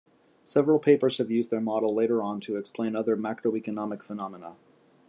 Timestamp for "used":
1.29-1.51